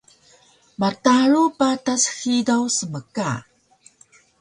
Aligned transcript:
Mataru 0.79 1.43
patas 1.59 2.03
hidaw 2.17 2.63
smka 2.77 3.29